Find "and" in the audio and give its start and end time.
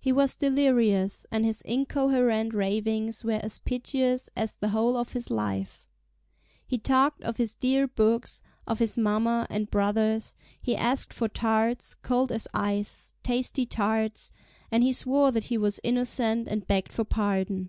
1.30-1.44, 9.50-9.70, 14.70-14.82, 16.48-16.66